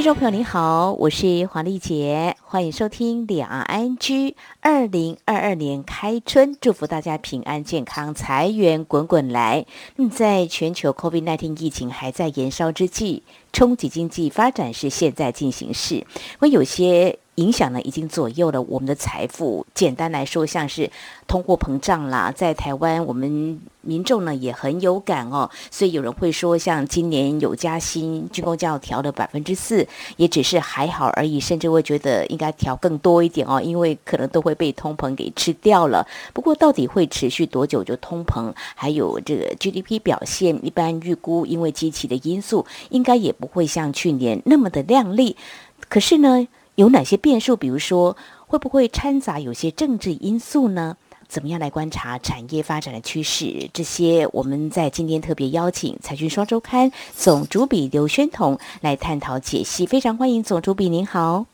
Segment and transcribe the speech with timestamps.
[0.00, 3.66] 听众朋友您好，我是黄丽杰，欢迎收听两岸
[3.98, 4.34] ING。
[4.62, 9.66] 二零二二年开春，祝福大家平安健康，财源滚滚来。
[9.96, 16.06] 那么，在全球 COVID-19 疫情还在燃烧之际，冲击经济发展是现在进行式。
[16.38, 17.18] 会有些。
[17.40, 19.66] 影响呢，已经左右了我们的财富。
[19.74, 20.90] 简单来说，像是
[21.26, 25.50] 通货膨胀啦，在台湾我们民众呢也很有感哦。
[25.70, 36.06] 所以有人会说，像今年有加薪，军工教调了百分之四，也只是还好而已，甚至会觉得应该调更多一点哦，因为可能都会被通膨给吃掉了。
[36.34, 37.82] 不过到底会持续多久？
[37.82, 45.36] 就通膨，还有这个 GDP 表现，一般预估因为机器的因素，应该也不会像去年那么的亮丽。
[45.88, 46.46] 可是呢？
[46.80, 47.56] 有哪些变数？
[47.56, 50.96] 比如说，会不会掺杂有些政治因素呢？
[51.28, 53.68] 怎么样来观察产业发展的趋势？
[53.74, 59.84] 这些我们在今天特别邀请《财讯双周刊》总主笔刘宣彤来探讨解析。
[59.84, 61.49] 非常欢迎总主笔，您好。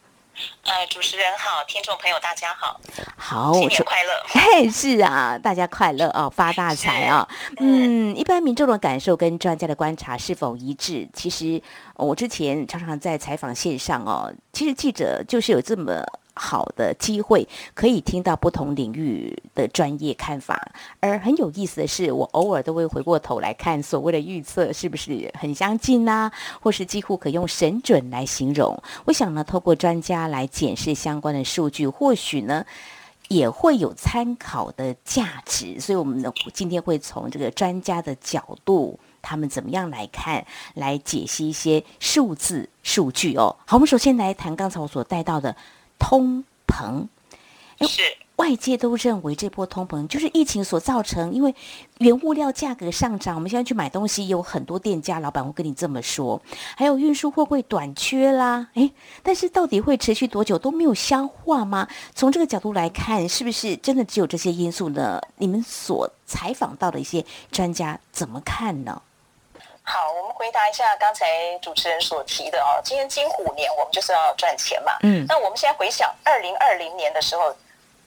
[0.63, 2.81] 呃，主持人好，听众朋友大家好，
[3.17, 4.11] 好，新年快乐。
[4.29, 7.27] 嘿，是啊，大家快乐哦，发大财啊。
[7.59, 11.09] 嗯，一般民众的感受跟专家的观察是否一致？
[11.13, 11.63] 其实
[11.95, 16.05] 我之前常常在采访线上哦，其实记者就是有这么。
[16.37, 20.71] 好的机会可以听到不同领域的专业看法，
[21.01, 26.31] 而很有意思的是，我偶尔都会回过头来看所谓的预测是不是很相近呢？
[26.61, 28.81] 或是几乎可用神准来形容？
[29.07, 32.65] 我想呢，透过专家来检视相关的数据，或许呢
[33.29, 35.81] 也会有参考的价值。
[35.81, 43.57] 所以，我们呢今天会从这个专家的角度，他们怎么样来看，来解析一些数字数据哦。
[43.65, 45.57] 好，我们首先来谈刚才我所带到的。
[45.99, 47.07] 通膨，
[47.81, 48.03] 是
[48.37, 51.55] 外界都认为这波通膨就是疫情所造成，因为
[51.99, 53.35] 原物料价格上涨。
[53.35, 56.41] 我们现在去买东西，有很多店家老板会跟你这么说，
[56.77, 58.93] 还有运输货柜短缺啦，诶，
[59.23, 61.89] 但是到底会持续多久都没有消化吗？
[62.15, 65.19] 从这个角度来看，是不是真的只有这些因素呢？
[65.39, 69.01] 你们所采访到的一些专家怎么看呢？
[69.89, 72.83] 好，我们回答一下刚才主持人所提的哦。
[72.83, 74.93] 今天金虎年，我们就是要赚钱嘛。
[75.05, 75.25] 嗯。
[75.29, 77.55] 那我们现在回想二零二零年的时候，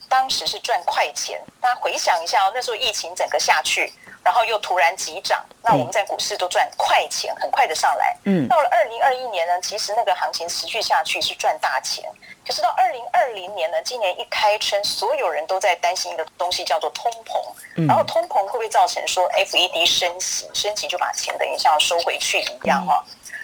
[0.09, 1.39] 当时是赚快钱。
[1.61, 3.93] 大家回想一下哦，那时候疫情整个下去，
[4.23, 8.17] 然后又突然急涨，那我们在股市都赚快钱，很快的上来。
[8.25, 8.47] 嗯。
[8.47, 12.03] 到了二零二一年呢，其实那个行情持续下去是赚大钱。
[12.45, 17.87] 可是到二零二零年呢，今年一开春，所有人都在担心一个东西，叫做通膨。
[17.87, 23.03] 然后通膨会不会造成说 FED 升息，升息就把钱等于像收回去一样哈？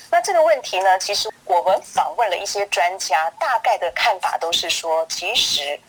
[0.09, 5.79] 那这个问题呢，其实我们访问了一些专家，大概的看法都是说，其实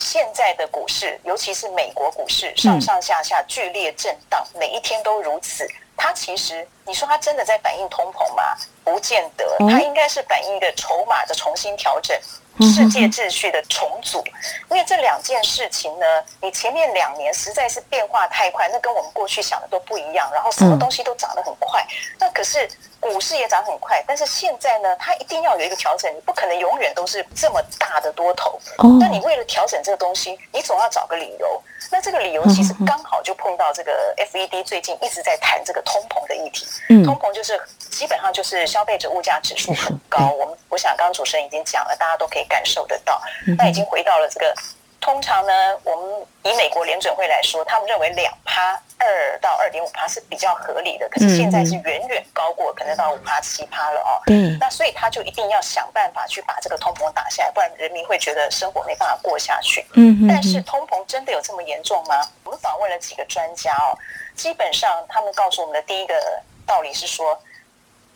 [0.00, 5.66] 现在的股市，尤其是美国股市，上上下下剧烈震荡，每一天都如此。
[5.96, 8.56] 它其实，你说它真的在反映通膨吗？
[8.92, 12.16] 不见得，它应该是反映一个筹码的重新调整。
[12.60, 14.20] 世界秩序的重组，
[14.68, 16.04] 因为这两件事情呢，
[16.40, 21.86] 你前面两年实在是变化太快，那跟我们过去想的都不一样，然后什么东西都涨得很快，
[22.18, 22.68] 那可是
[22.98, 28.58] 股市也涨很快，但是现在呢，它一定要有一个调整，你不可能永远都是这么大的多头。
[28.98, 31.62] 那你为了调整这个东西，你总要找个理由。
[31.92, 36.66] 那这个理由其实刚好就碰到这个 FED 最近一直在谈这个通膨的议题。
[37.04, 37.58] 通膨就是
[37.98, 40.30] 基本上就是消费者物价指数很高。
[40.30, 43.20] 我们我想刚刚主持人已经讲了，大家都可以感受得到。
[43.58, 44.54] 那已经回到了这个，
[45.00, 48.80] 通常呢，我们以美国联准会来说，他们认为两趴。
[49.00, 54.18] 二到二点五趴是比较合理的，可是现在是远远高过，可能到五趴七趴了哦。
[54.26, 59.86] 嗯，那所以他就一定要想办法去把这个通膨打下来，不然人民会觉得生活没办法过下去。
[59.94, 62.16] 嗯但是通膨真的有这么严重吗？
[62.42, 63.94] 我们访问了几个专家哦，
[64.34, 67.40] 基本上他们告诉我们的第一个道理是说，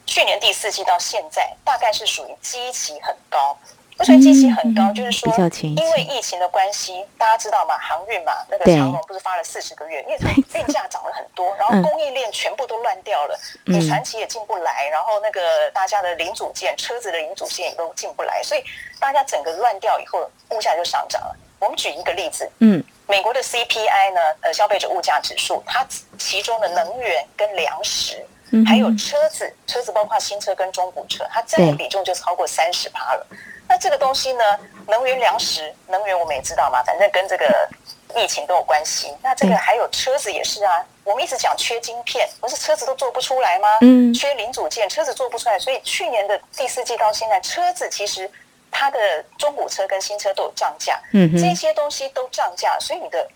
[0.06, 3.56] 去年第四季到现在大概是属于基期很高。
[3.98, 4.90] 为什么基期很高？
[4.92, 7.76] 就是说，因为疫情的关系，大家知道吗？
[7.78, 10.18] 航运嘛，那个长龙不是发了四十个月，因为
[10.54, 18.64] 运价涨了很多，然后供应链全部都乱掉了，你传奇也进不来，然后那个大家的零组件、车子的零组件也都进不来，所以
[18.98, 21.36] 大家整个乱掉以后，物价就上涨了。
[21.60, 25.86] 我们举一个例子，嗯，美国的 CPI 呢，呃，消费者物价指数，它
[26.18, 28.24] 其中的能源跟粮食，
[28.66, 33.26] 还有车子，车子包括新车跟中古车，它占的比重就超过三十趴了。
[33.68, 34.44] 那这个东西呢？
[34.88, 37.68] 能源、粮食、能源我们也知道嘛，反正跟这个
[38.16, 39.14] 疫情都有关系。
[39.22, 43.68] 那这个还有车子也是啊，我们一直讲缺晶片，不是车子都做不出来吗？
[43.80, 48.28] 嗯，缺零组件，车子做不出来，所以去年的第四季到现在，车子其实
[48.72, 53.26] 它的中古车跟新车都有涨价，嗯，这些东西都涨价，所以你的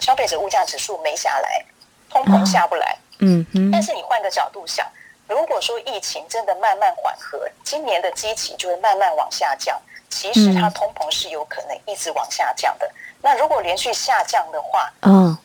[0.00, 1.64] 消费者物价指数没下来，
[2.10, 3.70] 通膨下不来，嗯哼。
[3.70, 4.86] 但是你换个角度想，
[5.26, 12.90] 如果说疫情真的慢慢缓和，今年的基期就会慢慢往下降，其实它通膨是有可能一直往下降的。
[13.20, 15.36] 那如果连续下降的话，嗯。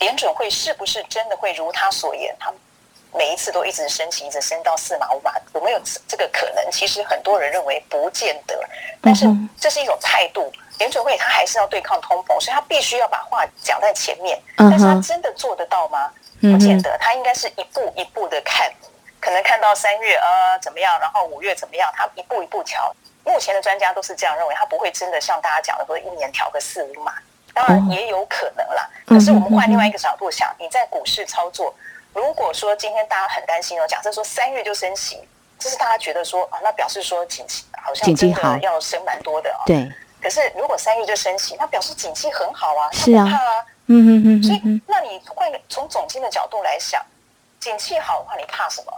[0.00, 2.34] 联准会是不是真的会如他所言？
[2.40, 2.50] 他
[3.12, 6.70] 每一次都一直升息，一直升到四码五码，有没有这个可能？
[6.72, 8.58] 其实很多人认为不见得，
[9.02, 9.26] 但是
[9.60, 10.50] 这是一种态度。
[10.78, 14.42] 联准会他还是要对抗通膨，所以他必须要把话讲在前面。
[14.56, 16.10] 但是他真的做得到吗？
[16.40, 16.96] 不见得。
[16.98, 18.70] 他应该是一步一步的看，
[19.20, 22.94] 可能看到三月呃怎么样，然后五月怎么样，他一步一步调。
[23.24, 27.14] 目前的专家都是这样认为，他不会真的像大家讲的说一年调个四五码。
[27.54, 31.74] 当然也有可能啦，可是我们换另外一个角度想，你在股市操作，
[32.12, 35.26] 如果说今天大家很担心哦，假设说三月就升息，
[35.58, 39.64] 这是大家觉得说啊，那表示说景气好像真的要升蛮多的哦。
[39.64, 39.90] 对。
[40.20, 43.26] 可是如果三月就升息，那表示景气很好啊，是啊，
[43.86, 44.42] 嗯嗯嗯。
[44.42, 47.04] 所以，那你换从总经的角度来想，
[47.60, 48.92] 景气好的话，你怕什么？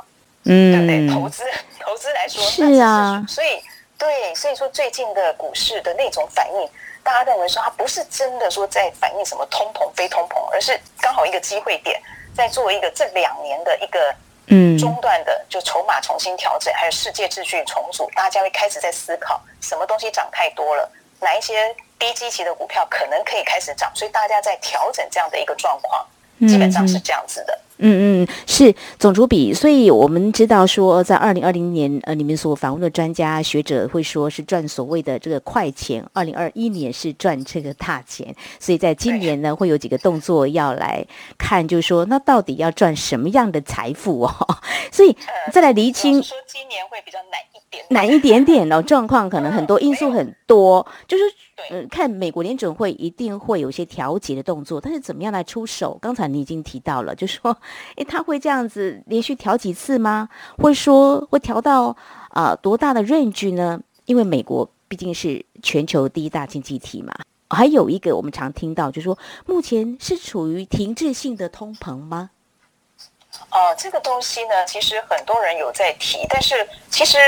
[0.45, 1.15] 嗯，对不对？
[1.15, 1.45] 投资
[1.81, 3.63] 投资来说是啊，所以
[3.99, 6.69] 对，所以说最近的股市的那种反应。
[7.03, 11.99] 大家认为说，它不是真的说在反映什么通膨非通膨，而是刚好一个机会点，
[12.37, 14.15] 在做一个这两年的一个
[14.49, 21.55] 嗯中断的就筹码重新调整，还有世界秩序重组，大家会开始在思考什么东西涨太多了，哪一些
[21.99, 26.07] 低基期的股票可能可以开始涨，所以大家在调整这样的一个状况，
[26.49, 27.59] 基本上是这样子的。
[27.81, 41.07] 嗯嗯，是总主笔，所以我们知道说，在二零二零年，呃，你们所访问的专家学者会说是赚所谓的这个快钱，二零二一年是赚这个大钱，所以在今年呢，会有几个动作要来
[41.39, 44.35] 看，就是说，那到底要赚什么样的财富哦？
[44.91, 45.17] 所以
[45.53, 47.48] 再来厘清，说今年会比较难一
[47.79, 51.25] 点，难一点点哦，状况可能很多因素很多，就是
[51.71, 55.99] 嗯，看美国联准会一定会有一些调节的动作，但是怎么样来出手？
[56.01, 57.57] 刚才你已经提到了，就是说。
[57.97, 60.29] 诶，他会这样子连续调几次吗？
[60.59, 61.97] 会说会调到
[62.31, 63.81] 啊多大的 range 呢？
[64.05, 67.13] 因为美国毕竟是全球第一大经济体嘛。
[67.51, 72.31] 还有一个我们常听到，就是说目前是处于停滞性的通膨吗？
[73.51, 76.55] 哦，这个东西呢，其实很多人有在提，但是
[76.89, 77.19] 其实。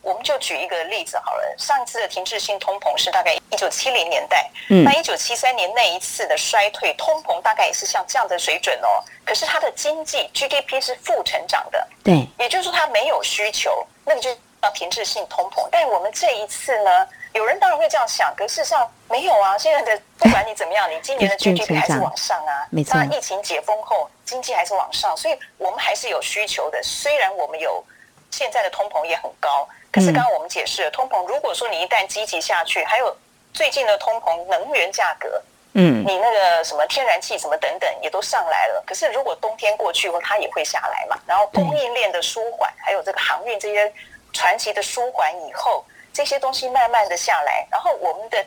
[0.00, 9.02] 我们就举一个例子好了，上次的停滞性通膨是大概一九七零年代，那一九七三年那一次的衰退，通膨大概也是像这样的水准哦。
[9.24, 15.68] 可是它的经济 GDP 是负成长的，对，也就是说它没有需求，那个就叫停滞性通膨。
[15.70, 19.58] 但我们这一次呢，有人当然会这样想，可事实上没有啊。
[19.58, 22.98] 现在的不管你怎么样，你今年的 GDP 还是往上啊，没错。
[23.12, 26.80] 疫情解封后，经济还是往上，所以我们还是有需求的。
[26.82, 27.84] 虽然我们有
[28.30, 29.68] 现在的通膨也很高。
[29.90, 33.16] 可是刚刚我们解释了，通膨如果说你一旦积极下去，还有
[33.54, 35.42] 最近的通膨，能源价格，
[35.72, 38.84] 嗯，你那个什么天然气什么等等也都上来了。
[38.86, 41.18] 可是如果冬天过去后，它也会下来嘛。
[41.26, 43.90] 然后供应链的舒缓，还有这个航运这些
[44.32, 45.82] 传奇的舒缓以后，
[46.12, 48.44] 这些东西慢慢的下来，然后我们的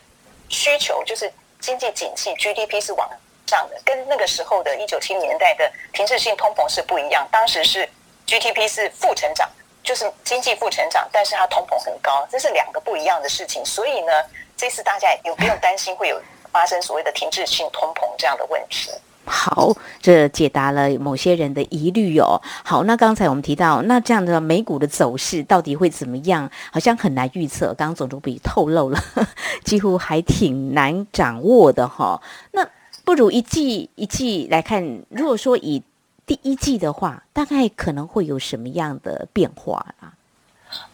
[0.48, 3.10] 需求就是经济景气，GDP 是往
[3.48, 7.28] 上的，跟那个时候的一九七零年代的停滞性通膨是不一样。
[7.32, 7.90] 当时是
[8.28, 9.50] GDP 是负成长。
[9.92, 13.62] 就是经济不成长，但是它通膨很高，这是两个不一样的事情。
[13.66, 14.14] 所以呢，
[14.56, 16.18] 这次大家有不用担心会有
[16.50, 18.90] 发生所谓的停滞性通膨这样的问题。
[19.26, 22.42] 好，这解答了某些人的疑虑哦。
[22.64, 26.50] 好，那刚才我们提到，那这样的美股的走势到底会怎么样？
[26.72, 27.74] 好像很难预测。
[27.74, 28.98] 刚刚总主笔透露了，
[29.66, 32.22] 几乎还挺难掌握的哈。
[32.54, 32.66] 那
[33.04, 35.84] 不如一季一季来看，如果说以
[36.26, 40.14] 第一季的话，大概可能会有什么样的变化啊？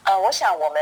[0.04, 0.80] 呃，我想我们。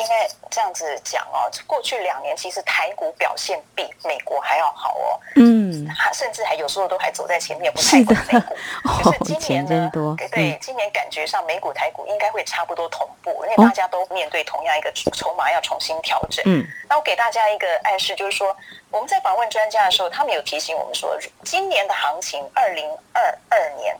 [0.00, 8.54] 应该这样子讲哦，过去两年其实台股表现比美国还要好哦，嗯，甚至还有时候都还走在前面，不太管美股。
[9.02, 9.90] 可是今年呢，
[10.32, 16.42] 对，今年感觉上美股台股应该会差不多同步，因为大家都面对同样一个筹码要重新调整。
[16.46, 18.56] 嗯，那我给大家一个暗示，就是说
[18.90, 23.96] 我们在访问专家的时候，他们有提醒我们说，今年的行情，二零二二年。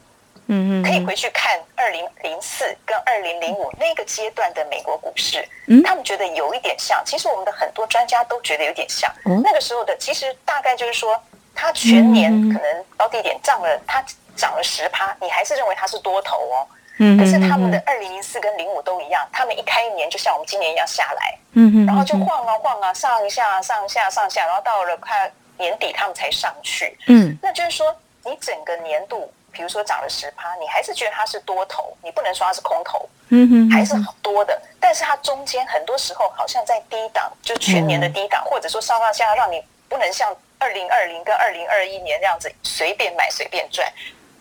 [0.50, 7.00] 嗯嗯可以回去看二零零四跟二零零五那个阶段的美国股市，嗯，他们觉得有一点像。
[7.06, 9.10] 其实我们的很多专家都觉得有点像。
[9.24, 11.16] 嗯那个时候的其实大概就是说，
[11.54, 14.04] 它全年可能高低点涨了，它
[14.34, 16.66] 涨了十趴，你还是认为它是多头哦。
[16.98, 17.16] 嗯。
[17.16, 26.98] 可是他们的二零零四跟零五都一样，他们一开一年就像我们今年一样下来，嗯然后就晃啊晃啊，上一下上下上下，然后到了快年底他们才上去。
[27.06, 27.38] 嗯。
[27.40, 29.32] 那就是说，你整个年度。
[29.52, 34.60] 比如说涨了十趴，你还是觉得它是多头，你不能说它是空头，嗯哼，还是多的。
[34.80, 43.92] 但是它中间很多时候好像在低档，就全年的低档，或者说上上下下让你不能像二零二零跟二零二一年那样子随便买随便赚。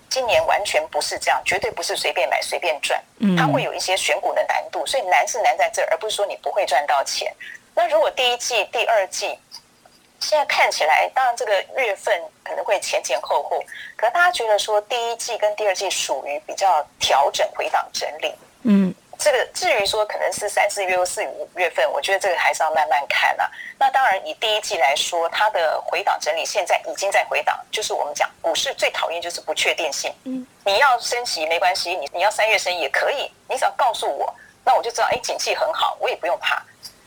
[0.10, 3.00] 今年完全不是这样，绝对不是随便买随便赚，
[3.38, 7.32] 它会有一些选股的难度，所以难是难在这儿，而不是说你不会赚到钱。
[7.76, 9.38] 那如果第一季、第二季
[10.20, 13.64] 现在看起来，当然这个月份可能会前前后后，
[13.96, 18.34] 可大家觉得说第一季跟第二季属于比较调整回档整理，
[18.64, 18.94] 嗯。
[19.22, 23.52] 这个至于说可能是三四月或四五月份，我觉得这个还是要慢慢看啊。
[23.78, 30.10] 那当然，以第一季来说，它的回档整理现在已经在回档，就是我们讲股市最讨厌就是不确定性。
[30.24, 34.34] 嗯，你要升息没关系，你你要三月升也可以，你只要告诉我，
[34.64, 36.64] 那我就知道，哎，景气很好，我也不用怕。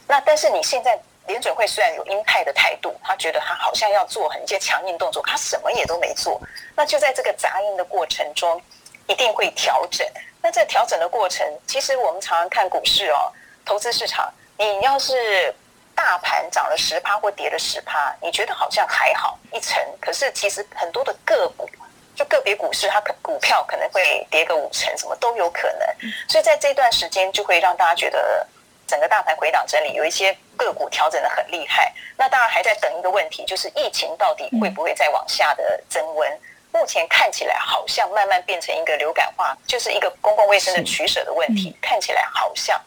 [0.07, 6.41] 那但是你现在联准会虽然有鹰派的态度，他觉得他好像要做很一些强硬动作，他什么也都没做，
[6.75, 8.61] 那就在这个杂音的过程中，
[9.07, 10.07] 一定会调整。
[10.43, 13.33] 那这调整的过程，其实我们常常看股市哦，
[13.64, 15.55] 投资市场，你要是
[15.95, 21.71] 大盘涨了十趴或跌了十趴，你觉得好像还好一层，可是其实很多的个股，
[22.17, 26.11] 就个别股市，它可股票可能会跌个五成，什么都有可能。
[26.29, 28.45] 所以在这段时间，就会让大家觉得
[28.92, 31.90] 整个大盘回档整理，有一些个股调整的很厉害。
[32.18, 36.30] 那当然还在等一个问题，就是疫情到底会不会再往下的增温？
[36.75, 41.75] 目前看起来好像慢慢变成一个流感化，就是一个公共卫生的取舍的问题。
[41.80, 42.78] 看起来好像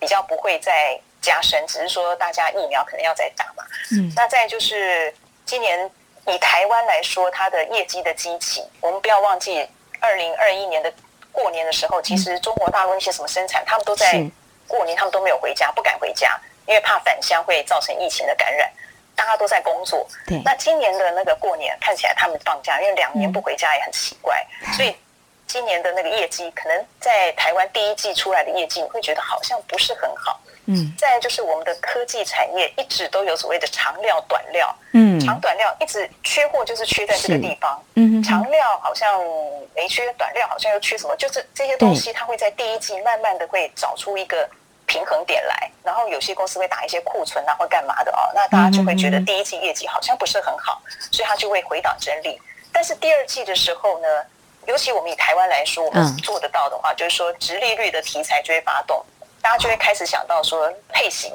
[0.00, 3.62] 比较不会再加深，只是说大家疫苗可能要再打嘛。
[3.92, 5.88] 嗯，那再就是今年
[6.26, 9.64] 以台湾来说，它的业绩的激起，我们不要忘记
[10.00, 10.92] 二零二一年的
[11.30, 14.24] 过年的时候，其实中国大陆那些什么生产，他们都在
[14.66, 18.70] 过年，他们都没有回家，不敢回家，因为怕返乡会造成疫情的感染。
[19.14, 20.42] 大家都在工作，对。
[20.44, 24.94] 那今年的那个过年看起来他们放假，因为两年不回家也很奇怪，所以
[25.46, 30.40] 今年的那个业绩可能在台湾第一季出来的业绩，你会觉得好像不是很好。
[30.66, 30.92] 嗯。
[30.98, 37.82] 再就是我们的科技产业一直都有所谓的长料短料，嗯，长短料一直缺货，就是缺在这个地方。
[37.94, 39.20] 嗯长料好像
[39.74, 44.48] 没缺，短料好像又缺什么，就是这些东西它会在第一季慢慢的会找出一个。
[44.88, 52.40] 平衡点来，然后有些公司会打一些库存啊，或干嘛的哦，那大家就会觉得第一季业绩好像不是很好，所以它就会回档整理。
[52.72, 54.06] 但是第二季的时候呢，
[54.66, 59.04] 尤其我们以台湾来说，我们做得到的话，就是说直利率的题材就会发动，
[59.40, 61.32] 大家就会开始想到说配型。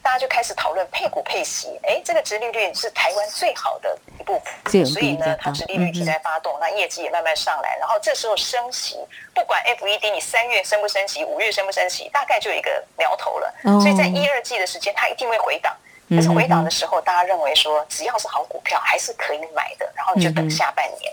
[0.00, 8.96] 大家就开始讨论配股配息，哎，这个殖利率是台湾最好的一部分，所以呢，它殖利率题材发动，那业绩也慢慢上来，然后这时候升息，
[9.34, 13.54] 不管 FED 你三月升不升息，五月升不升息，大概就有一个苗头了。
[13.82, 15.76] 所以在一二季的时间，它一定会回档。
[16.08, 21.12] 可是回档的时候，大家认为说，只要是好股票，还是可以买的，然后你就等下半年，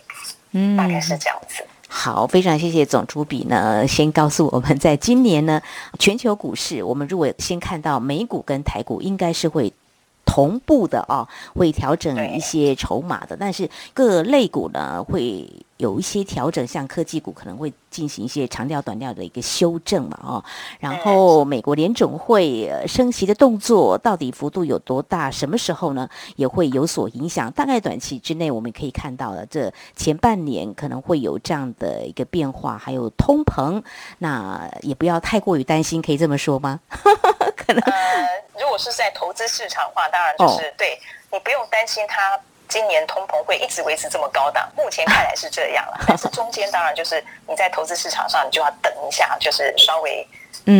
[0.55, 1.63] 嗯，大概是这样子。
[1.87, 5.61] 好，非常谢谢总主笔呢，先告诉我们，在今年呢，
[5.99, 9.71] 全球股市，我们如果先看到美股跟台股，应该是会。
[10.35, 20.43] 同步的啊，会调整一些筹码的，但是各类股呢会有一些调整，像科技股可能会进行一些长调短调的一个修正嘛，哦，
[20.77, 27.49] 然后美国联总会升息的动作到底幅度有多大，什么时候呢也会有所影响？
[27.53, 33.81] 大概短期之内我们可以看到了，这前半年可能会有这样的一个变化，还有通膨，
[34.17, 36.81] 那也不要太过于担心，可以这么说吗？
[37.55, 37.81] 可能。
[38.59, 40.99] 如果是在投资市场化，当然就是对
[41.31, 44.67] 你不用担心它今年通膨会一直维持这么高档。
[44.75, 50.27] 目前看来是这样了， 但是中间当然就是你在投资市场上，你就要等一下，就是稍微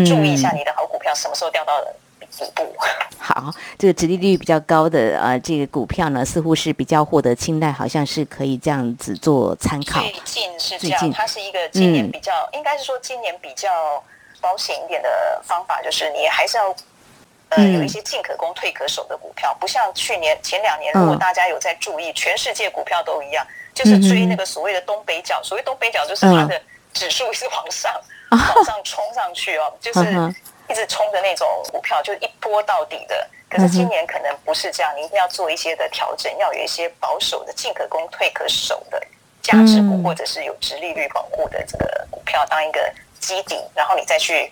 [0.06, 2.76] 注意一下你的好股票什么时候掉到底部。
[3.20, 10.00] 好，这个殖利率比较高的啊，这个股票呢，似乎是比较获得青睐，好像是可以这样子做参考。
[10.02, 14.04] 最近是这样，它是一个今年比较，应该是说今年比较
[14.42, 16.76] 保险一点的方法，就是你还是要。
[17.50, 25.42] 呃，有一些进可攻退可守的股票，不像去年前两年，如果大家有在注意，全世界股票都一样，就是追那个所谓的东北角。
[25.44, 26.60] 所谓东北角，就是它的
[26.92, 27.94] 指数是往上
[28.32, 30.00] 往上冲上去哦，就是
[30.68, 33.28] 一直冲的那种股票，就一波到底的。
[33.48, 39.00] 可是今年可能不是这样，你一定要做一些的调整，要有一些保守的进可攻退可守的
[39.42, 44.52] 价值股，或者是有直利率保护的这个股票当一个基底，然后你再去。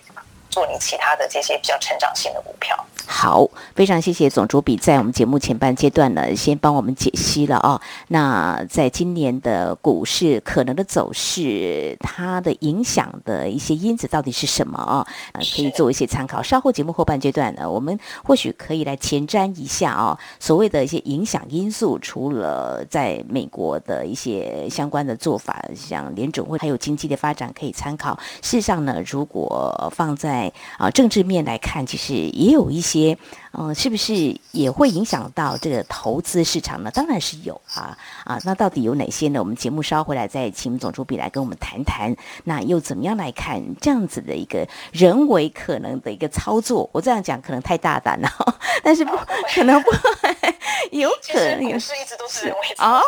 [0.54, 2.86] 做你其他的这些比较成长性的股票。
[3.06, 7.80] 好，非常谢谢总主笔在我们节目前半阶段呢，先帮我们解析了哦。
[8.08, 15.06] 那在今年的股市可能的走势，它的影响的一些因子到底是什么啊？
[15.32, 16.42] 呃，可以做一些参考。
[16.42, 28.18] 稍后节目后半阶段呢，我们或许可以来前瞻一下哦，所谓的一些影响因素，除了在美国的一些相关的做法，像联准会还有经济的发展可以参考。
[28.40, 32.93] 事实上呢，如果放在啊政治面来看，其实也有一些。
[32.94, 33.18] 些，
[33.52, 36.90] 嗯，是不是也会影响到这个投资市场呢？
[36.92, 39.40] 当然是有啊，啊，那到底有哪些呢？
[39.40, 42.14] 我们节目稍回来再请总主笔来跟我们谈谈。
[42.44, 46.88] 那又怎么样来看这样子的一个人为可能的一个操作？
[46.92, 48.30] 我这样讲可能太大胆了，
[48.84, 49.16] 但是不
[49.54, 49.90] 可能不
[50.92, 53.00] 有可能也是一直都是人为啊。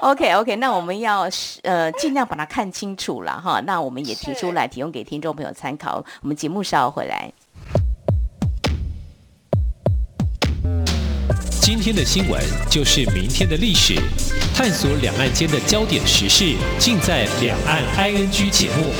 [0.00, 1.28] OK OK，那我们要
[1.62, 3.60] 呃尽量把它看清楚了哈。
[3.60, 6.02] 那我们也提出来提供给听众朋友参考。
[6.22, 7.30] 我们节目稍回来。
[11.64, 13.94] 今天的新闻就是明天的历史，
[14.54, 18.92] 探索两岸间的焦点时事，尽在《两岸 ING》节目。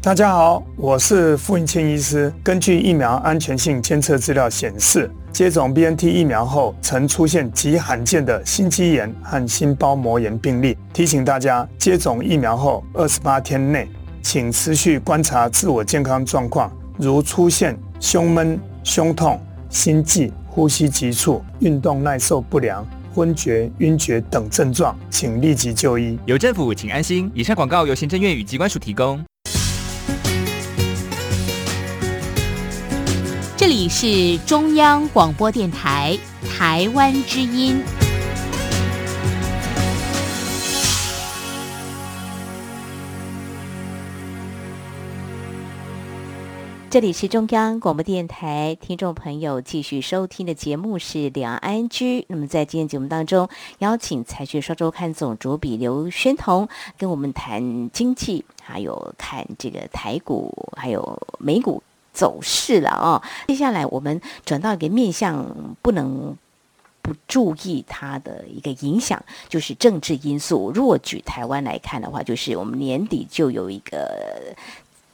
[0.00, 2.32] 大家好，我是傅云清医师。
[2.44, 10.78] 根据疫苗安全性监测资料显示，接种 BNT 疫苗后曾出现极罕见的心肌炎和心包膜炎病例。
[10.92, 13.88] 提醒大家，接种疫苗后二十八天内。
[14.22, 26.18] 请持续观察自我健康状况，如出现胸闷、胸痛、心悸、呼吸急促、运动耐受不良、昏厥、晕厥等症状，请立即就医。
[26.26, 27.30] 有政府，请安心。
[27.34, 29.22] 以上广告由行政院与机关署提供。
[33.56, 36.16] 这里是中央广播电台
[36.56, 37.82] 台湾之音。
[46.90, 52.20] 这里是中央广播电台，听众朋友继续收听的节目是《两岸安居》。
[52.28, 53.46] 那么在今天节目当中，
[53.80, 56.66] 邀请财讯双周刊总主笔刘宣彤
[56.96, 61.82] 跟我们谈经济，还有看这个台股，还有美股
[62.14, 63.22] 走势了啊。
[63.48, 66.34] 接下来我们转到一个面向，不能
[67.02, 70.72] 不注意它的一个影响，就是政治因素。
[70.74, 74.56] 如果举台湾来看的话，就是我们年底就有一个。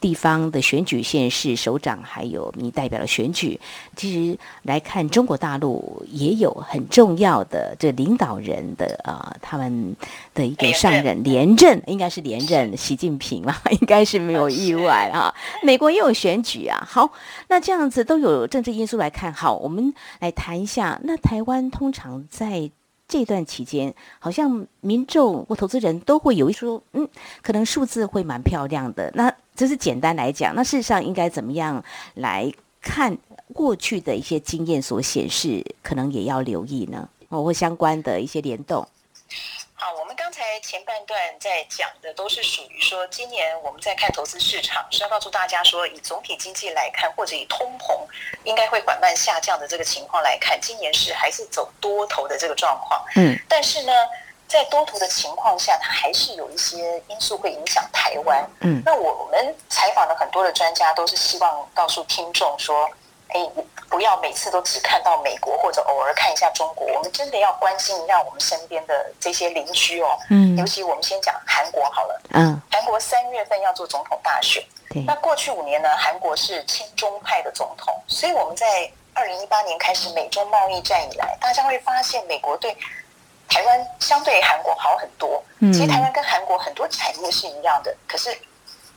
[0.01, 3.59] 地方的选举、县市首长还有民代表的选举，
[3.95, 9.95] 其实来看中国大陆也有很重要的这领导人的啊，他们
[10.33, 15.33] 的一个上任连任，应该是连任习近平嘛， 应该是没有意外啊。
[15.63, 16.85] 美国也有选举啊。
[16.87, 17.11] 好，
[17.47, 19.33] 那这样子都有政治因素来看。
[19.33, 22.69] 好，我们来谈一下，那台湾通常在
[23.07, 27.07] 这段期间，好像民众或投资人都会有一说，嗯，
[27.41, 29.11] 可能数字会蛮漂亮的。
[29.15, 31.83] 那这是简单来讲，那事实上应该怎么样
[32.15, 33.17] 来看
[33.53, 37.07] 过去的一些经验所显示，可能也要留意呢？
[37.29, 38.87] 哦，或相关的一些联动。
[39.77, 47.93] 好，我们刚才前半段在讲的都是属于说，今年我们在看投资市场，是要告诉大家说，以总体经济来看，或者以通膨
[48.45, 53.03] 应该会缓慢下降的这个情况来看，今年是还是走多头的这个状况。
[53.15, 53.93] 嗯，但是呢。
[54.47, 58.47] 在多头的情况下，它还是有一些因素会影响台湾。
[58.61, 62.87] 嗯，那我们采访了很多的专家，都是希望告诉听众说：，
[63.29, 63.39] 哎，
[63.89, 66.87] 不要每次都只看到美国，或者偶尔看一下中国。
[66.87, 70.17] 我们真的要关心一下我们身边的这些邻居哦。
[70.29, 72.21] 嗯，尤其我们先讲韩国好了。
[72.33, 74.63] 嗯，韩国三月份要做总统大选。
[75.05, 82.75] 那过去五年呢，韩国是亲中派的总统，所以我们在二零一八年开始美中贸易战以来，大家会发现美国对。
[83.47, 88.35] 台湾相对韩国好很多，其实台湾跟韩国很多产业是一样的，可是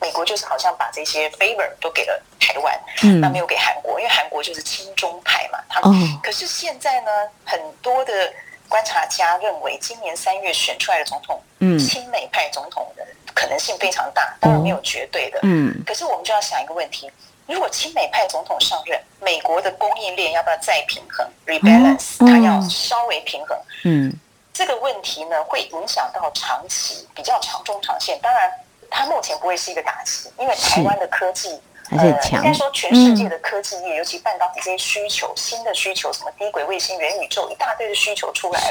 [0.01, 2.79] 美国就是好像把这些 favor 都给了台湾，
[3.19, 5.59] 那没有给韩国，因为韩国就是亲中派嘛。
[5.69, 7.11] 他们可是现在呢，
[7.45, 8.31] 很多的
[8.67, 15.39] 观察家认为，今年三月选出来的总统，嗯亲美派总统的可能性非常大，当然没有绝对的。
[15.43, 17.11] 嗯，可是我们就要想一个问题。
[17.47, 22.17] 如果亲美派总统上任，美国的供应链要不要再平衡 rebalance？
[22.19, 23.57] 它要稍微平衡。
[23.83, 24.13] 嗯。
[24.51, 28.19] 这个问题呢，会影响到长期比较长中长线。
[28.21, 28.51] 当然，
[28.89, 31.49] 它目前不会是一个打击，因为台湾的科技，
[31.91, 38.67] 呃，应该说全世界的科技业，尤其半导体这些需求，新的需求，什么低轨卫星、元宇宙，一大堆的需求出来了。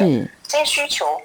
[0.47, 1.21] 这些需求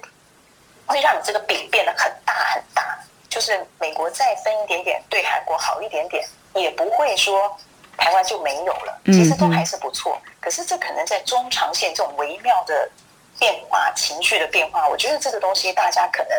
[0.86, 2.98] 会让你这个饼变得很大很大。
[3.28, 7.56] 就是美国再分一点点，对韩国好一点点，也不会说
[7.96, 9.00] 台湾就没有了。
[9.06, 10.20] 其实都还是不错。
[10.40, 12.90] 可是这可能在中长线这种微妙的。
[13.36, 16.38] 变化情绪的变化，我觉得这个东西大家可能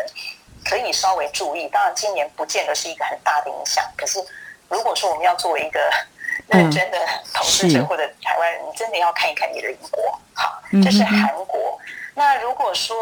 [0.68, 1.68] 可以稍微注意。
[1.68, 3.84] 当然，今年不见得是一个很大的影响。
[3.96, 4.18] 可是，
[4.68, 5.80] 如果说我们要作为一个
[6.48, 6.98] 认真的
[7.32, 10.18] 投资者或者台湾人，你真的要看一看你的邻国。
[10.34, 11.78] 好，这是韩国。
[12.14, 12.96] 那如果说，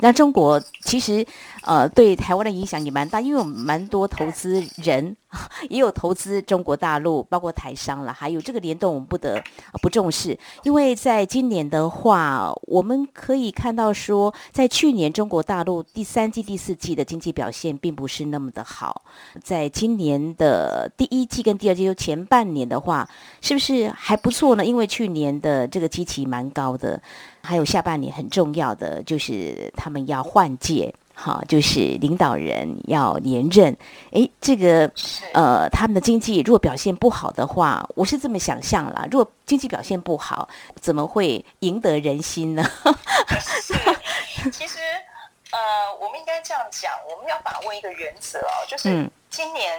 [0.00, 1.26] 那中国其实。
[1.62, 5.14] 呃，对台湾的影响也蛮大，因为我们蛮多投资人
[5.68, 9.44] 也有投资中国大陆，包括台商了，还有这个联动，我们不得
[9.82, 10.36] 不重视。
[10.62, 19.02] 因为在今年的话，我们可以看到说，在去年中国大陆第三季、第四季的经济表现并不是那么的好，
[19.44, 23.06] 在今年的第一季跟第二季就前半年的话，
[23.42, 24.64] 是不是还不错呢？
[24.64, 27.02] 因为去年的这个基期蛮高的，
[27.42, 30.94] 还有下半年很重要的就是他们要换届。
[31.12, 33.76] 好，就是领导人要连任，
[34.10, 34.90] 哎，这个
[35.34, 39.06] 呃，他们的经济如果表现不好的话，我是这么想象啦。
[39.10, 40.48] 如果经济表现不好，
[40.80, 42.64] 怎么会赢得人心呢？
[43.60, 43.74] 是，
[44.50, 44.78] 其实
[45.50, 45.58] 呃，
[46.00, 49.78] 我们应该这样讲，我们要把握一个原则哦，就是今年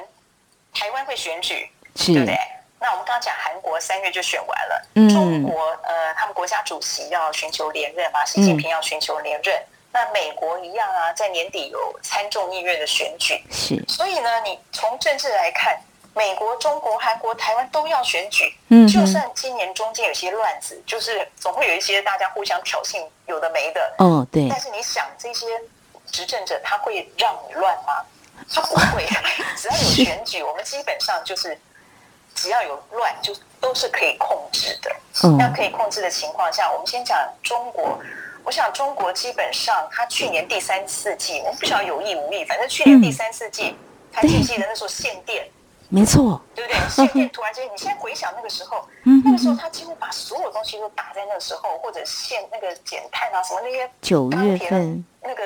[0.72, 2.38] 台湾会选举，对不对？
[2.82, 9.64] 那我们刚刚讲韩国三月就选完了，中国呃，他们国家主席要寻求连任嘛，习近平要寻求连任。
[9.94, 13.86] 那美国一样啊，在年底有参众议院的选举，是。
[13.88, 15.80] 所以呢，你从政治来看，
[16.16, 18.52] 美国、中国、韩国、台湾都要选举。
[18.70, 18.88] 嗯。
[18.88, 23.94] 就算今年中间有些乱子，就是总会有一些大家互相挑衅，有的没的。
[24.00, 24.48] 哦，对。
[24.50, 25.46] 但是你想，这些
[26.10, 28.04] 执政者他会让你乱吗？
[28.52, 29.06] 他不会。
[29.56, 31.60] 只要有选举，我们基本上就是
[32.36, 34.92] 只要有乱，就都是可以控制的。
[35.24, 35.38] 嗯。
[35.38, 38.00] 那可以控制的情况下，我们先讲中国。
[38.44, 43.76] 我想中国基本上，它去年第三四季，我们不晓得有意无意，反正去年第三四季，
[44.12, 45.48] 它记不记得那时候限电？
[45.90, 46.80] 没错，对不对？
[46.90, 55.44] 限电突然间，你现在回想那个时候，那个时候他几乎把所有东西都打在那个时候，或者限那个减碳啊什么那些九月份那个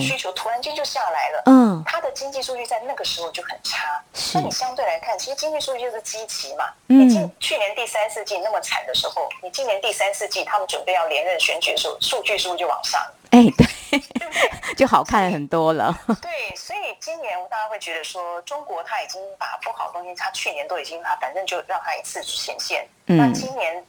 [0.00, 1.42] 需求突然间就下来了。
[1.46, 4.02] 嗯，他的经济数据在那个时候就很差。
[4.34, 6.64] 那你相对来看，其实经济数据就是积极嘛。
[6.88, 13.00] 嗯，你去年第三四季那么惨的时候，你今年第三四季他们准备要连任选举的时候，数据是不是就往上？
[13.30, 14.74] 哎，对，对不对？
[14.74, 15.96] 就好看很多了。
[16.20, 22.88] 对，所以今年大家会觉得说，中国他已经把不好的东西，他去年都已经把，反正就让他一次显现。
[23.06, 23.84] 那今年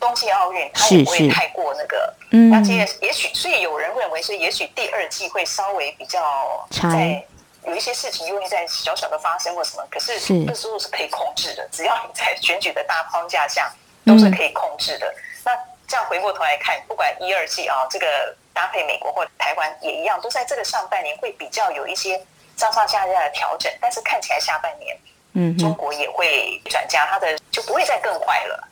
[0.00, 2.14] 冬季奥运，它也不会太过那个。
[2.30, 2.50] 嗯。
[2.50, 7.24] 那这也许，所以有人认为是，也许第二季会稍微比较在
[7.66, 13.72] 有一些事情，因为在小小的发生或什么，可是这时候是可以控制的，只要你在选举的大框架下
[14.04, 15.14] 都是可以控制的。
[15.44, 15.52] 那
[15.86, 18.36] 这样回过头来看，不管一二季啊，这个。
[18.54, 22.16] 搭配美国或台湾也一样，都在这个上半年会比较有一些
[22.56, 24.96] 上上下下的调整，但是看起来下半年，
[25.34, 28.68] 嗯，中国也会转嫁，它的就不会再更坏了。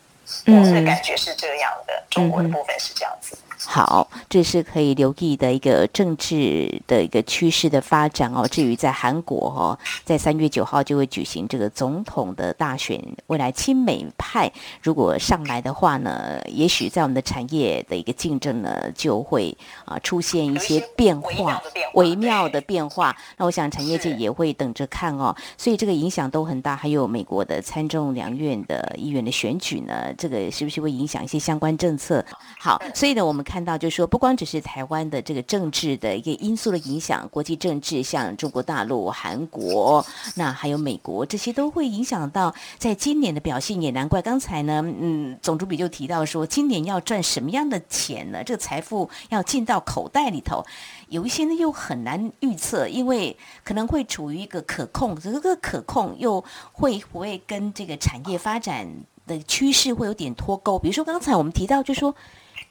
[0.46, 3.36] 我的感觉是这样的，中国的部分是这样子。
[3.64, 8.46] 好，这是可以留意的一个政治的一个趋势的发展哦。
[8.48, 14.50] 至于在韩国哦，在三月九号就会举行这个总统的大选，未来亲美派
[14.82, 21.62] 如果上来的话呢，也许在我们的产业的一个竞争呢，就会啊出现一些变化，
[21.94, 23.14] 微妙的变化。
[23.36, 25.34] 那我想产业界也会等着看哦。
[25.56, 26.74] 所以这个影响都很大。
[26.74, 32.24] 还有美国的参众两院的议员的选举呢，这个是不是会影响一些相关政策？
[32.58, 33.44] 好，所以呢，我们。
[33.52, 40.02] 看到就是说，不光只是台湾的这个政治的一个因素的影响，国际政治像中国大陆、韩国，
[40.36, 43.82] 那还有美国，这些都会影响到在今年的表现。
[43.82, 48.42] 也难怪刚才呢，嗯，总主笔就提到说，今年要赚什么样的钱呢？
[48.42, 50.64] 这个财富要进到口袋里头，
[51.10, 58.88] 有一些呢又很难预测，因为可能会处于一个可控，这个可控又会不会跟这个产业发展
[59.26, 60.78] 的趋势会有点脱钩？
[60.78, 62.14] 比如说刚才我们提到，就说。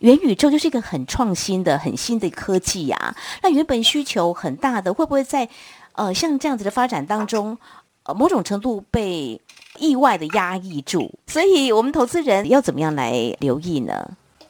[0.02, 3.16] 元宇宙就是一个很创新的、很新的科技呀。
[3.44, 5.48] 那原本需求很大的，会不会在
[5.94, 7.56] 呃像这样子的发展当中，
[8.04, 9.40] 呃某种程度被
[9.78, 11.12] 意外的压抑住？
[11.28, 14.10] 所以我们投资人要怎么样来留意呢？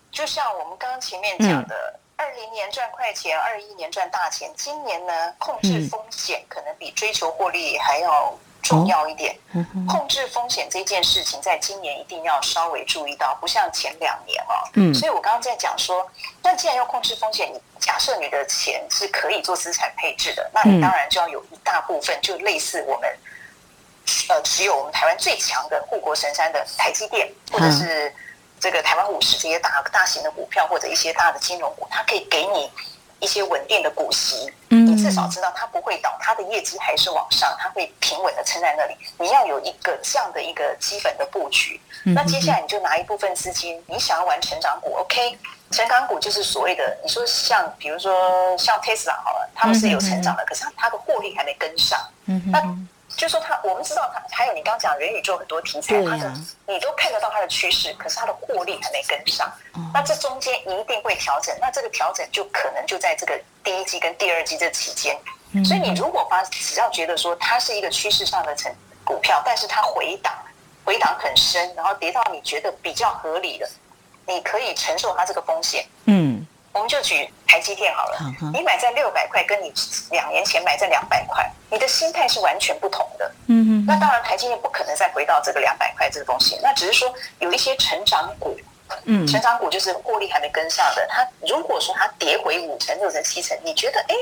[0.10, 1.76] 就像我们刚刚前面讲的，
[2.16, 8.34] 二零年赚快钱，二一年赚大钱，今年呢控制风险可能比追求获利还要。
[8.62, 9.36] 重要一点，
[9.88, 14.54] 控制风险这件事情，在今年一定要稍微注意到，不像前两年哦。
[14.76, 16.10] 嗯，所以我刚刚在讲说，
[16.44, 23.10] 那既然要控制风险，你假设你的钱是可以做资产配置的，那你当然就要有一大部分，就类似我们
[24.30, 28.14] 呃持有我们台湾最强的护国神山的台积电，或者是
[28.60, 32.70] 这个台湾五十这些大大型的股票，或者一些大的金融股，它可以给你。
[33.22, 38.96] 一些稳定的股息，你至少知道它不会倒，它的业绩还是往上，它会平稳的撑在那里。
[39.18, 45.38] 你要有一个这样的一个基本的布局，那接下来你就拿一部分资金，你想要玩成长股，OK？
[45.70, 51.98] 成长股就是所谓的，你说像比如说像 Tesla 好了，他们是有成长的，可是它的获利还没跟上。
[52.26, 52.60] 嗯那
[53.16, 56.32] 就说它，我们知道它，还有你刚讲元宇宙很多题材，它的
[56.68, 59.52] 你都看得到它的趋势，可是它的获利还没跟上。
[59.94, 65.18] 那这中间一定会调整，那这个调整就可能就在这个第一季跟第二季这期间。
[65.66, 70.34] 所以你如果发只要觉得说它是一个趋势上的成股票，但是它回档
[70.84, 73.70] 回档很深，然后跌到你觉得比较合理的。
[74.28, 75.86] 你可以承受它这个风险。
[76.06, 78.18] 嗯，我们就举台积电好了。
[78.54, 79.74] 你买在六百块，跟你
[80.10, 83.32] 两年前买在两百块，你的心态是完全不同的。
[83.48, 83.86] 嗯哼。
[83.86, 86.58] 那当然，台积电不可能再回到这个两百块这个东西。
[86.64, 88.58] 那只是说有一些成长股，
[89.04, 91.06] 嗯，成长股就是获利还没跟上的。
[91.10, 94.16] 它如果说它跌回五成、六成、七成，你觉得哎，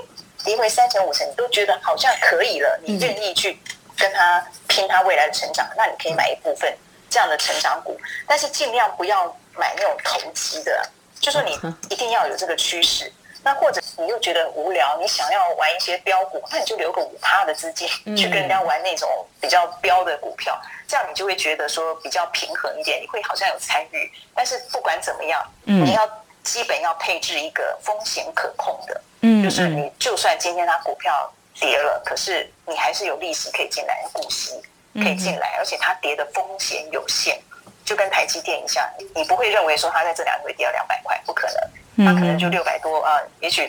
[0.44, 3.60] 跌回三成、五成，你都觉得好像可以了，你愿意去
[3.96, 6.76] 跟它拼它未来的成长，那你可以买一部分
[7.10, 7.96] 这样的成长股，
[8.28, 9.36] 但是尽量不要。
[9.58, 11.58] 买那种投机的，就说你
[11.90, 13.12] 一定要有这个趋势。
[13.42, 24.12] 那或者你又觉得无聊，你想要玩一些标股，那你就留个五趴的资金去跟人家玩那种比较标的股票，这样你就会觉得说比较平衡一点，你会好像有参与。
[24.36, 26.06] 但是不管怎么样，你要
[26.44, 34.62] 基本要配置一个风险可控的，嗯，就是你就算今天它股票跌了，可是你还是有利息可以进来，股息
[34.96, 37.40] 可以进来，而且它跌的风险有限。
[37.90, 43.68] 就跟台积电一样，你不会认为说它在这两个月跌了两百块，不可能，它可能就六百多啊，也许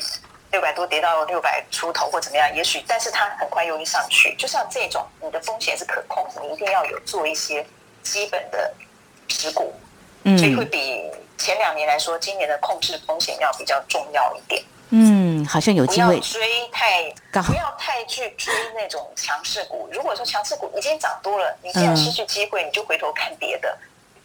[0.53, 4.35] 六百多跌到六百出头或怎么样，也许，但是它很快又一上去。
[4.37, 7.65] 就像这种，你的风险是可控，你一定要有做一些
[8.03, 8.71] 基本的
[9.27, 9.73] 持股，
[10.37, 14.63] 所以会比前两年来说，今年的控制风险要比较重要一点。
[14.91, 16.09] 嗯，好像有机会。
[16.09, 19.89] 不要追太高，不要太去追那种强势股。
[19.91, 23.79] 如果说强势股已经涨多了，你既然失去机会，你就回头看别的。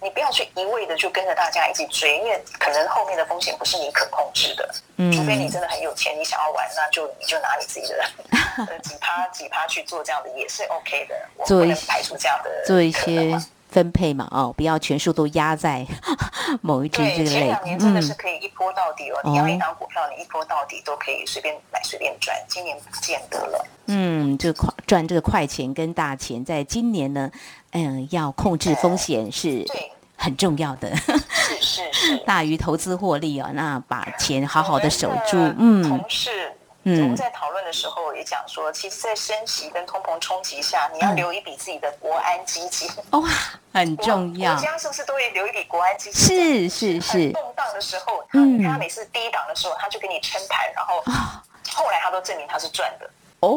[0.06, 4.70] 你不要去一味的就跟着大家一起追，因为可能后面的风险不是你可控制的。
[4.98, 11.16] 嗯，除非你真的很有钱，你想要玩，那就你就拿你自己的 几趴几趴去做这样的也是 OK 的。
[11.44, 13.36] 做一些排除这样的做一些
[13.68, 15.84] 分配嘛，哦，不要全数都压在
[16.62, 17.26] 某一只这类。
[17.26, 22.38] 前两年真的是可以一波到底哦，你要一档股票，你一波到底都可以随便买随便赚。
[22.48, 23.66] 今年不见得了。
[23.88, 27.32] 嗯，这快赚这个快钱跟大钱，在今年呢。
[27.78, 29.66] 嗯，要控制风险是
[30.16, 33.50] 很重要的，是是是， 大于投资获利哦。
[33.54, 35.38] 那把钱好好的守住。
[35.58, 36.52] 嗯，同事，
[36.84, 42.90] 嗯，我们在讨论的时候也讲说，其实，在升息跟通膨冲击下，你要留一笔自己的国安基金。
[43.12, 43.30] 哇，
[43.74, 44.54] 很重要。
[44.54, 46.70] 国家是不是都会留一笔国安基金？
[46.70, 47.32] 是是是。
[47.32, 51.04] 动荡的时候，嗯，他每次低档的时候，他就给你撑盘，然后
[51.74, 53.10] 后来他都证明他是赚的。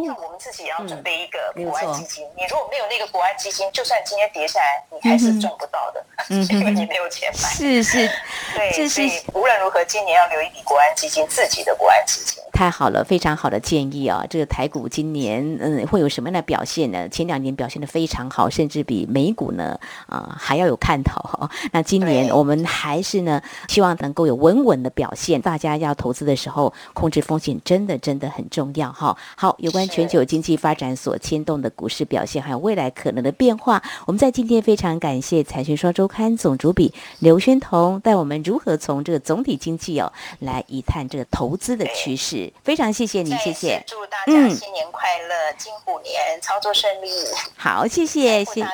[0.05, 7.49] 像我们自己也要准备一个国安基金，你如果没有那个国安基金，就算今天跌下来，你还是赚不到的，嗯 因为你没有钱买。
[7.49, 8.11] 是是，
[8.55, 12.43] 对，所以无论如何，今年要留一笔国安基金，自己的国安基金。
[12.53, 14.25] 太好了，非常好的建议啊！
[14.29, 17.09] 这个台股今年嗯会有什么样的表现呢？
[17.09, 21.49] 前两年表现的非常好，甚至比美股呢啊还要有看头哈。
[21.71, 25.41] 那今年我们还是呢希望能够有稳稳的表现。
[25.41, 29.17] 大家要投资的时候，控制风险真的真的很重要哈。
[29.37, 42.53] 好，有关全球经济发展所牵动的股市表现，还有未来可能的变化，我们在今天非常感谢财讯双周刊总主笔刘宣彤带我们如何从这个总体经济哦来一探这个投资的趋势。
[42.65, 43.83] 非常谢谢你，谢谢。
[43.87, 47.09] 祝大家新年快乐，金虎年操作顺利。
[47.57, 48.67] 好，谢谢，谢，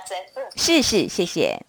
[0.57, 1.61] 是是，谢谢。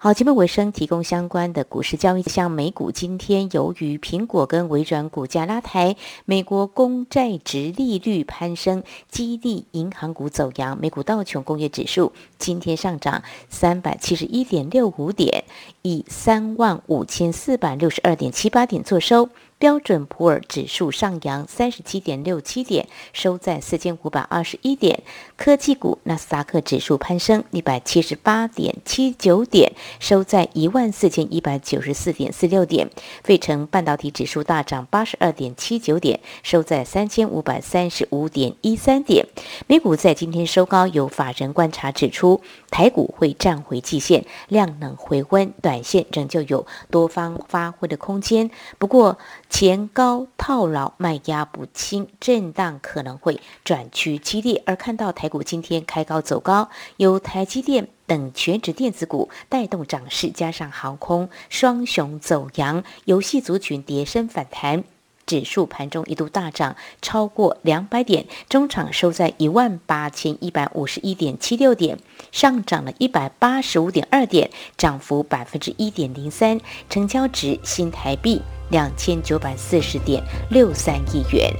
[0.00, 10.78] 好，节目尾声提供相关的股市交易，像美股今天由于苹果跟微软股价拉抬，美国公债值利率攀升，激励银行股走阳。
[10.78, 15.42] 美股道琼工业指数今天上涨三百七十一点六五点，
[15.82, 19.28] 以三万五千四百六十二点七八点作收。
[19.58, 25.02] 标准普尔指数上扬三十七点六七点，收在四千五百二十一点。
[25.36, 32.88] 科技股纳斯达克指数攀升一百七十八点七九点，收在一万四千一百九十四点四六点。
[33.24, 39.26] 费城半导体指数大涨八十二点七九点，收在三千五百三十五点一三点。
[39.66, 42.40] 美股在今天收高，有法人观察指出，
[42.70, 48.48] 台股会站回季线，量能回温，短线仍旧有多方发挥的空间。
[48.78, 49.18] 不过，
[49.50, 54.62] 前高套牢，卖压不轻，震荡可能会转趋激烈。
[54.66, 64.84] 而看到台股今天开高走高，由台积电等全指电子股带动涨势，加上航空双雄走阳，游戏族群跌升反弹。
[65.26, 71.98] 指数盘中一度大涨超过两百点，中场收在一万八千一百五十一点七六点，
[72.32, 76.58] 上涨了一百八十五点二点，涨幅百分之一点零三，
[76.88, 81.52] 成交值新台币两千九百四十点六三亿元。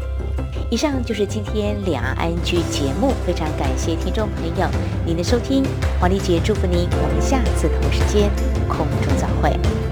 [0.70, 4.68] 以上就是今天两岸安居节目，非常感谢听众朋友
[5.06, 5.64] 您的收听，
[5.98, 8.30] 黄丽姐祝福您，我们下次同时间
[8.68, 9.87] 空中再会。